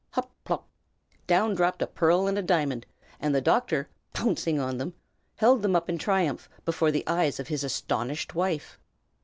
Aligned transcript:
Hop! 0.13 0.31
pop! 0.45 0.67
down 1.27 1.53
dropped 1.53 1.79
a 1.83 1.85
pearl 1.85 2.25
and 2.25 2.35
a 2.35 2.41
diamond, 2.41 2.87
and 3.19 3.35
the 3.35 3.39
doctor, 3.39 3.87
pouncing 4.15 4.59
on 4.59 4.79
them, 4.79 4.95
held 5.35 5.61
them 5.61 5.75
up 5.75 5.89
in 5.91 5.99
triumph 5.99 6.49
before 6.65 6.89
the 6.89 7.03
eyes 7.05 7.39
of 7.39 7.49
his 7.49 7.63
astonished 7.63 8.33
wife. 8.33 8.79